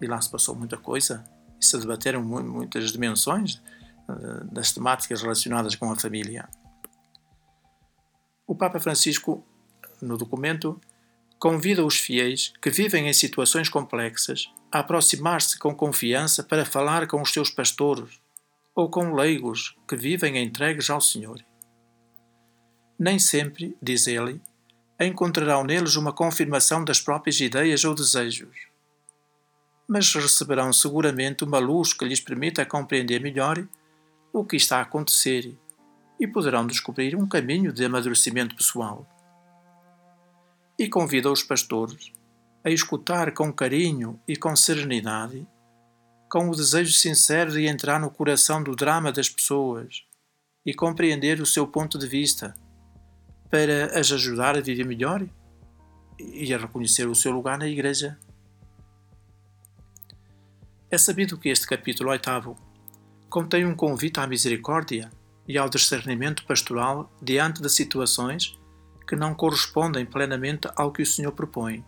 lá 0.07 0.19
se 0.21 0.29
passou 0.29 0.55
muita 0.55 0.77
coisa, 0.77 1.23
e 1.59 1.65
se 1.65 1.77
debateram 1.77 2.23
muitas 2.23 2.91
dimensões 2.91 3.61
eh, 4.09 4.43
das 4.51 4.71
temáticas 4.71 5.21
relacionadas 5.21 5.75
com 5.75 5.91
a 5.91 5.95
família. 5.95 6.47
O 8.47 8.55
Papa 8.55 8.79
Francisco, 8.79 9.45
no 10.01 10.17
documento, 10.17 10.79
convida 11.37 11.85
os 11.85 11.97
fiéis 11.97 12.51
que 12.61 12.69
vivem 12.69 13.07
em 13.07 13.13
situações 13.13 13.69
complexas 13.69 14.51
a 14.71 14.79
aproximar-se 14.79 15.57
com 15.59 15.75
confiança 15.75 16.43
para 16.43 16.65
falar 16.65 17.07
com 17.07 17.21
os 17.21 17.31
seus 17.31 17.49
pastores 17.49 18.19
ou 18.75 18.89
com 18.89 19.13
leigos 19.13 19.75
que 19.87 19.95
vivem 19.95 20.37
entregues 20.41 20.89
ao 20.89 21.01
Senhor. 21.01 21.43
Nem 22.97 23.19
sempre, 23.19 23.77
diz 23.81 24.07
ele, 24.07 24.41
encontrarão 24.99 25.63
neles 25.63 25.95
uma 25.95 26.11
confirmação 26.11 26.83
das 26.83 26.99
próprias 26.99 27.39
ideias 27.39 27.85
ou 27.85 27.95
desejos, 27.95 28.68
mas 29.89 30.13
receberão 30.13 30.71
seguramente 30.71 31.43
uma 31.43 31.57
luz 31.57 31.93
que 31.93 32.05
lhes 32.05 32.21
permita 32.21 32.63
compreender 32.63 33.19
melhor 33.19 33.67
o 34.31 34.45
que 34.45 34.55
está 34.55 34.77
a 34.77 34.81
acontecer 34.81 35.57
e 36.19 36.27
poderão 36.27 36.67
descobrir 36.67 37.15
um 37.15 37.27
caminho 37.27 37.73
de 37.73 37.83
amadurecimento 37.83 38.55
pessoal 38.55 39.07
e 40.77 40.87
convida 40.87 41.31
os 41.31 41.41
pastores 41.41 42.13
a 42.63 42.69
escutar 42.69 43.33
com 43.33 43.51
carinho 43.51 44.19
e 44.27 44.35
com 44.35 44.55
serenidade, 44.55 45.47
com 46.29 46.49
o 46.49 46.55
desejo 46.55 46.93
sincero 46.93 47.51
de 47.51 47.65
entrar 47.65 47.99
no 47.99 48.11
coração 48.11 48.61
do 48.61 48.75
drama 48.75 49.11
das 49.11 49.27
pessoas 49.27 50.03
e 50.63 50.73
compreender 50.73 51.41
o 51.41 51.45
seu 51.45 51.65
ponto 51.65 51.97
de 51.97 52.07
vista, 52.07 52.53
para 53.49 53.99
as 53.99 54.11
ajudar 54.11 54.55
a 54.55 54.61
viver 54.61 54.85
melhor 54.85 55.25
e 56.19 56.53
a 56.53 56.57
reconhecer 56.57 57.07
o 57.07 57.15
seu 57.15 57.31
lugar 57.31 57.57
na 57.57 57.67
Igreja. 57.67 58.19
É 60.91 60.97
sabido 60.97 61.37
que 61.37 61.49
este 61.49 61.67
capítulo 61.67 62.09
oitavo 62.09 62.57
contém 63.29 63.63
um 63.63 63.75
convite 63.75 64.19
à 64.19 64.25
misericórdia 64.25 65.11
e 65.47 65.55
ao 65.55 65.69
discernimento 65.69 66.43
pastoral 66.45 67.11
diante 67.21 67.61
de 67.61 67.69
situações 67.69 68.57
que 69.07 69.15
não 69.15 69.35
correspondem 69.35 70.03
plenamente 70.03 70.67
ao 70.75 70.91
que 70.91 71.03
o 71.03 71.05
Senhor 71.05 71.31
propõe. 71.31 71.85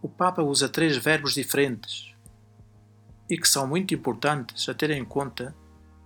O 0.00 0.08
Papa 0.08 0.42
usa 0.42 0.66
três 0.66 0.96
verbos 0.96 1.34
diferentes 1.34 2.14
e 3.28 3.36
que 3.36 3.48
são 3.48 3.66
muito 3.66 3.92
importantes 3.92 4.66
a 4.66 4.72
ter 4.72 4.90
em 4.90 5.04
conta 5.04 5.54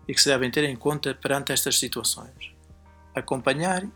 e 0.08 0.14
que 0.14 0.20
se 0.20 0.28
devem 0.28 0.50
ter 0.50 0.64
em 0.64 0.74
conta 0.74 1.14
perante 1.14 1.52
estas 1.52 1.78
situações: 1.78 2.52
acompanhar, 3.14 3.86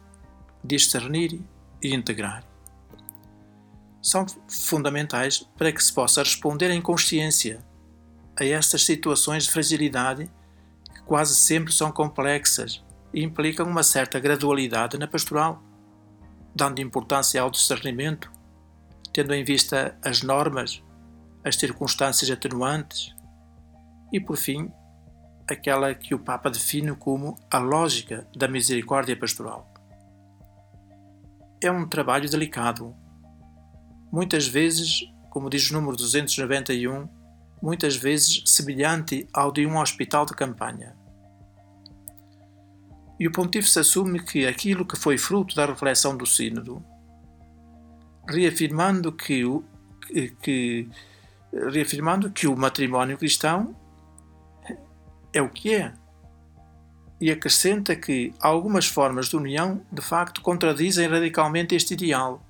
discernir 0.62 1.40
e 1.82 1.92
integrar. 1.92 2.53
São 4.04 4.26
fundamentais 4.46 5.38
para 5.56 5.72
que 5.72 5.82
se 5.82 5.90
possa 5.90 6.22
responder 6.22 6.70
em 6.70 6.82
consciência 6.82 7.64
a 8.38 8.44
estas 8.44 8.84
situações 8.84 9.44
de 9.44 9.50
fragilidade 9.50 10.30
que 10.92 11.02
quase 11.04 11.34
sempre 11.34 11.72
são 11.72 11.90
complexas 11.90 12.84
implicam 13.14 13.66
uma 13.66 13.82
certa 13.82 14.18
gradualidade 14.18 14.98
na 14.98 15.06
pastoral, 15.06 15.62
dando 16.54 16.80
importância 16.80 17.40
ao 17.40 17.50
discernimento, 17.50 18.30
tendo 19.12 19.32
em 19.32 19.44
vista 19.44 19.96
as 20.04 20.22
normas, 20.22 20.82
as 21.44 21.56
circunstâncias 21.56 22.30
atenuantes 22.30 23.14
e, 24.12 24.20
por 24.20 24.36
fim, 24.36 24.70
aquela 25.48 25.94
que 25.94 26.14
o 26.14 26.18
Papa 26.18 26.50
define 26.50 26.94
como 26.96 27.38
a 27.50 27.58
lógica 27.58 28.26
da 28.36 28.48
misericórdia 28.48 29.16
pastoral. 29.16 29.72
É 31.62 31.70
um 31.70 31.88
trabalho 31.88 32.28
delicado. 32.28 32.94
Muitas 34.14 34.46
vezes, 34.46 35.00
como 35.28 35.50
diz 35.50 35.70
o 35.70 35.74
número 35.74 35.96
291, 35.96 37.08
muitas 37.60 37.96
vezes 37.96 38.44
semelhante 38.46 39.26
ao 39.32 39.50
de 39.50 39.66
um 39.66 39.78
hospital 39.78 40.24
de 40.24 40.34
campanha 40.34 40.94
e 43.18 43.26
o 43.26 43.32
pontífice 43.32 43.78
assume 43.78 44.20
que 44.20 44.46
aquilo 44.46 44.84
que 44.84 44.98
foi 44.98 45.16
fruto 45.16 45.54
da 45.54 45.66
reflexão 45.66 46.16
do 46.16 46.26
Sínodo, 46.26 46.84
reafirmando 48.28 49.12
que 49.12 49.44
o, 49.44 49.64
que, 50.42 50.88
reafirmando 51.72 52.30
que 52.30 52.46
o 52.46 52.56
matrimónio 52.56 53.16
cristão 53.16 53.74
é 55.32 55.40
o 55.40 55.48
que 55.48 55.74
é. 55.74 55.92
E 57.20 57.30
acrescenta 57.30 57.94
que 57.94 58.34
algumas 58.40 58.86
formas 58.86 59.28
de 59.28 59.36
união 59.36 59.80
de 59.90 60.02
facto 60.02 60.42
contradizem 60.42 61.08
radicalmente 61.08 61.74
este 61.74 61.94
ideal, 61.94 62.43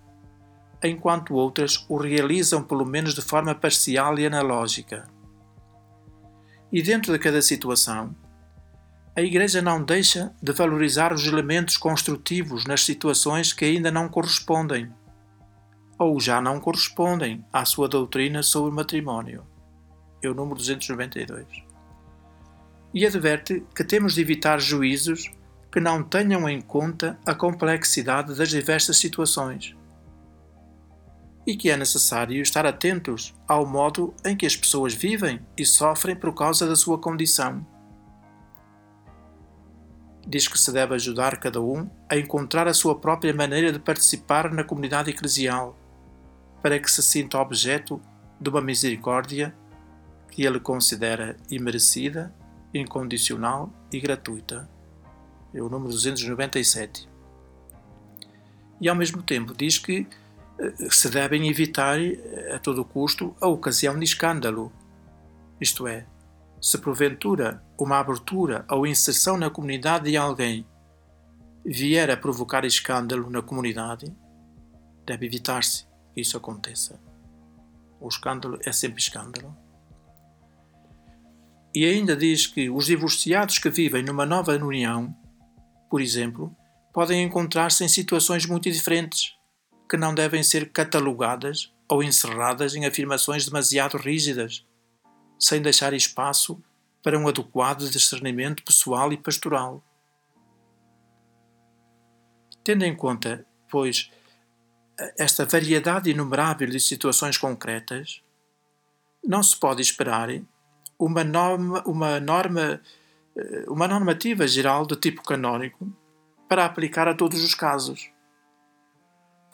enquanto 0.86 1.34
outras 1.34 1.84
o 1.88 1.96
realizam 1.96 2.62
pelo 2.62 2.84
menos 2.84 3.14
de 3.14 3.22
forma 3.22 3.54
parcial 3.54 4.18
e 4.18 4.26
analógica. 4.26 5.08
E 6.70 6.82
dentro 6.82 7.12
de 7.12 7.18
cada 7.18 7.40
situação, 7.40 8.14
a 9.16 9.22
Igreja 9.22 9.62
não 9.62 9.82
deixa 9.82 10.34
de 10.42 10.52
valorizar 10.52 11.12
os 11.12 11.26
elementos 11.26 11.76
construtivos 11.76 12.66
nas 12.66 12.84
situações 12.84 13.52
que 13.52 13.64
ainda 13.64 13.90
não 13.90 14.08
correspondem 14.08 14.92
ou 15.96 16.18
já 16.18 16.40
não 16.40 16.58
correspondem 16.58 17.44
à 17.52 17.64
sua 17.64 17.88
doutrina 17.88 18.42
sobre 18.42 18.70
o 18.70 18.74
matrimónio. 18.74 19.46
É 20.20 20.28
o 20.28 20.34
número 20.34 20.56
292. 20.56 21.46
E 22.92 23.06
adverte 23.06 23.64
que 23.74 23.84
temos 23.84 24.14
de 24.14 24.20
evitar 24.20 24.60
juízos 24.60 25.30
que 25.70 25.78
não 25.78 26.02
tenham 26.02 26.48
em 26.48 26.60
conta 26.60 27.18
a 27.24 27.34
complexidade 27.34 28.36
das 28.36 28.48
diversas 28.48 28.96
situações 28.96 29.76
e 31.46 31.56
que 31.56 31.70
é 31.70 31.76
necessário 31.76 32.40
estar 32.40 32.66
atentos 32.66 33.34
ao 33.46 33.66
modo 33.66 34.14
em 34.24 34.36
que 34.36 34.46
as 34.46 34.56
pessoas 34.56 34.94
vivem 34.94 35.40
e 35.56 35.64
sofrem 35.64 36.16
por 36.16 36.34
causa 36.34 36.66
da 36.66 36.76
sua 36.76 36.98
condição 36.98 37.66
diz 40.26 40.48
que 40.48 40.58
se 40.58 40.72
deve 40.72 40.94
ajudar 40.94 41.38
cada 41.38 41.60
um 41.60 41.88
a 42.08 42.16
encontrar 42.16 42.66
a 42.66 42.74
sua 42.74 42.98
própria 42.98 43.34
maneira 43.34 43.72
de 43.72 43.78
participar 43.78 44.52
na 44.52 44.64
comunidade 44.64 45.10
eclesial, 45.10 45.78
para 46.62 46.78
que 46.78 46.90
se 46.90 47.02
sinta 47.02 47.38
objeto 47.38 48.00
de 48.40 48.48
uma 48.48 48.60
misericórdia 48.60 49.54
que 50.30 50.44
ele 50.44 50.58
considera 50.58 51.36
imerecida, 51.50 52.34
incondicional 52.72 53.72
e 53.92 54.00
gratuita. 54.00 54.68
É 55.52 55.62
o 55.62 55.68
número 55.68 55.90
297. 55.90 57.08
E 58.80 58.88
ao 58.88 58.96
mesmo 58.96 59.22
tempo 59.22 59.54
diz 59.56 59.78
que 59.78 60.06
se 60.90 61.08
devem 61.08 61.48
evitar 61.48 62.00
eh, 62.00 62.52
a 62.54 62.58
todo 62.58 62.84
custo 62.84 63.34
a 63.40 63.48
ocasião 63.48 63.98
de 63.98 64.04
escândalo, 64.04 64.72
isto 65.60 65.86
é, 65.86 66.06
se 66.60 66.78
porventura 66.78 67.62
uma 67.78 67.98
abertura 67.98 68.64
ou 68.70 68.86
inserção 68.86 69.36
na 69.36 69.50
comunidade 69.50 70.10
de 70.10 70.16
alguém 70.16 70.66
vier 71.64 72.10
a 72.10 72.16
provocar 72.16 72.64
escândalo 72.64 73.30
na 73.30 73.42
comunidade, 73.42 74.14
deve 75.06 75.26
evitar-se 75.26 75.86
que 76.14 76.20
isso 76.20 76.36
aconteça. 76.36 77.00
O 78.00 78.08
escândalo 78.08 78.58
é 78.64 78.72
sempre 78.72 79.00
escândalo. 79.00 79.56
E 81.74 81.84
ainda 81.84 82.16
diz 82.16 82.46
que 82.46 82.70
os 82.70 82.86
divorciados 82.86 83.58
que 83.58 83.70
vivem 83.70 84.02
numa 84.02 84.24
nova 84.24 84.52
união, 84.56 85.14
por 85.90 86.00
exemplo, 86.00 86.54
podem 86.92 87.22
encontrar-se 87.24 87.82
em 87.82 87.88
situações 87.88 88.46
muito 88.46 88.70
diferentes, 88.70 89.34
que 89.88 89.96
não 89.96 90.14
devem 90.14 90.42
ser 90.42 90.70
catalogadas 90.70 91.72
ou 91.88 92.02
encerradas 92.02 92.74
em 92.74 92.86
afirmações 92.86 93.44
demasiado 93.44 93.96
rígidas 93.96 94.64
sem 95.38 95.60
deixar 95.60 95.92
espaço 95.92 96.62
para 97.02 97.18
um 97.18 97.28
adequado 97.28 97.88
discernimento 97.90 98.62
pessoal 98.62 99.12
e 99.12 99.16
pastoral. 99.16 99.84
Tendo 102.64 102.84
em 102.84 102.96
conta, 102.96 103.46
pois, 103.70 104.10
esta 105.18 105.44
variedade 105.44 106.10
inumerável 106.10 106.68
de 106.68 106.80
situações 106.80 107.36
concretas, 107.36 108.22
não 109.22 109.42
se 109.42 109.54
pode 109.54 109.82
esperar 109.82 110.30
uma 110.98 111.22
norma, 111.22 111.82
uma 111.86 112.20
norma, 112.20 112.80
uma 113.66 113.86
normativa 113.86 114.46
geral 114.46 114.86
de 114.86 114.96
tipo 114.96 115.22
canónico 115.22 115.86
para 116.48 116.64
aplicar 116.64 117.06
a 117.06 117.14
todos 117.14 117.42
os 117.42 117.54
casos. 117.54 118.13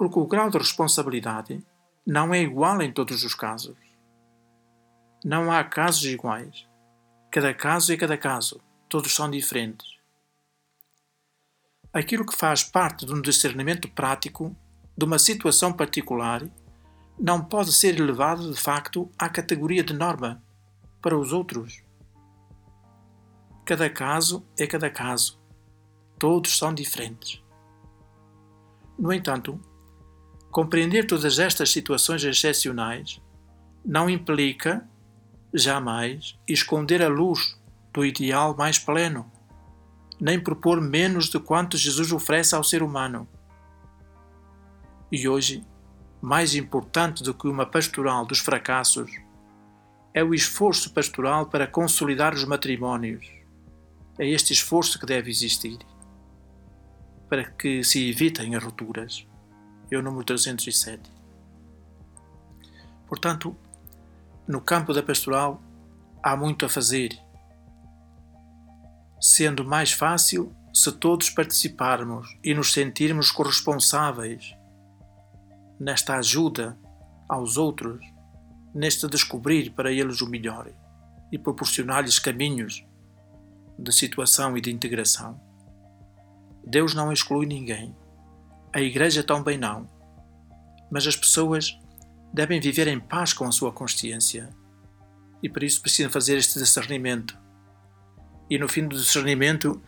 Porque 0.01 0.19
o 0.19 0.27
grau 0.27 0.49
de 0.49 0.57
responsabilidade 0.57 1.63
não 2.07 2.33
é 2.33 2.41
igual 2.41 2.81
em 2.81 2.91
todos 2.91 3.23
os 3.23 3.35
casos. 3.35 3.77
Não 5.23 5.53
há 5.53 5.63
casos 5.63 6.07
iguais. 6.07 6.67
Cada 7.31 7.53
caso 7.53 7.93
é 7.93 7.99
cada 7.99 8.17
caso. 8.17 8.63
Todos 8.89 9.15
são 9.15 9.31
diferentes. 9.31 9.99
Aquilo 11.93 12.25
que 12.25 12.35
faz 12.35 12.65
parte 12.65 13.05
de 13.05 13.13
um 13.13 13.21
discernimento 13.21 13.91
prático 13.91 14.57
de 14.97 15.05
uma 15.05 15.19
situação 15.19 15.71
particular 15.71 16.49
não 17.19 17.45
pode 17.45 17.71
ser 17.71 18.01
elevado 18.01 18.51
de 18.51 18.59
facto 18.59 19.07
à 19.19 19.29
categoria 19.29 19.85
de 19.85 19.93
norma 19.93 20.43
para 21.03 21.19
os 21.19 21.31
outros. 21.31 21.85
Cada 23.67 23.91
caso 23.91 24.47
é 24.59 24.67
cada 24.67 24.89
caso. 24.89 25.39
Todos 26.19 26.57
são 26.57 26.73
diferentes. 26.73 27.45
No 28.99 29.13
entanto, 29.13 29.61
Compreender 30.51 31.07
todas 31.07 31.39
estas 31.39 31.71
situações 31.71 32.25
excepcionais 32.25 33.21
não 33.85 34.11
implica, 34.11 34.85
jamais, 35.55 36.37
esconder 36.47 37.03
a 37.03 37.09
luz 37.09 37.57
do 37.93 38.05
ideal 38.05 38.57
mais 38.57 38.79
pleno, 38.79 39.31
nem 40.21 40.39
propor 40.41 40.81
menos 40.81 41.29
de 41.29 41.39
quanto 41.39 41.77
Jesus 41.77 42.13
oferece 42.13 42.55
ao 42.55 42.65
ser 42.65 42.83
humano. 42.83 43.29
E 45.11 45.29
hoje, 45.29 45.65
mais 46.21 46.55
importante 46.55 47.23
do 47.23 47.33
que 47.33 47.49
uma 47.49 47.65
pastoral 47.65 48.27
dos 48.27 48.41
fracassos, 48.41 49.11
é 50.13 50.23
o 50.23 50.35
esforço 50.35 50.93
pastoral 50.93 51.47
para 51.47 51.67
consolidar 51.67 52.35
os 52.35 52.45
matrimónios. 52.45 53.25
É 54.19 54.29
este 54.29 54.53
esforço 54.53 54.99
que 54.99 55.07
deve 55.07 55.31
existir 55.31 55.79
para 57.29 57.45
que 57.45 57.85
se 57.85 58.11
evitem 58.11 58.57
as 58.57 58.63
rupturas. 58.63 59.30
É 59.91 59.97
o 59.97 60.03
número 60.03 60.25
307. 60.25 61.11
Portanto, 63.07 63.57
no 64.47 64.61
campo 64.61 64.93
da 64.93 65.03
pastoral 65.03 65.61
há 66.23 66.37
muito 66.37 66.65
a 66.65 66.69
fazer, 66.69 67.19
sendo 69.21 69.65
mais 69.65 69.93
fácil 69.93 70.55
se 70.73 70.93
todos 70.93 71.29
participarmos 71.29 72.39
e 72.45 72.55
nos 72.55 72.73
sentirmos 72.73 73.33
corresponsáveis 73.33 74.55
nesta 75.79 76.17
ajuda 76.17 76.79
aos 77.29 77.57
outros, 77.57 78.01
neste 78.75 79.09
descobrir 79.09 79.71
para 79.71 79.91
eles 79.91 80.21
o 80.21 80.29
melhor 80.29 80.71
e 81.33 81.39
proporcionar-lhes 81.39 82.19
caminhos 82.19 82.85
de 83.79 83.93
situação 83.93 84.57
e 84.57 84.61
de 84.61 84.71
integração. 84.71 85.41
Deus 86.65 86.95
não 86.95 87.13
exclui 87.13 87.47
ninguém. 87.47 87.97
A 88.73 88.81
Igreja 88.81 89.23
também 89.23 89.59
não. 89.59 89.87
Mas 90.91 91.07
as 91.07 91.17
pessoas 91.17 91.79
devem 92.33 92.61
viver 92.61 92.89
em 92.89 93.01
paz 93.01 93.33
com 93.33 93.45
a 93.45 93.53
sua 93.53 93.73
consciência. 93.73 94.51
E 95.43 95.49
por 95.49 95.63
isso 95.63 95.81
precisam 95.81 96.11
fazer 96.11 96.37
este 96.37 96.59
discernimento. 96.59 97.39
E 98.49 98.59
no 98.59 98.69
fim 98.69 98.87
do 98.87 98.97
discernimento, 98.97 99.81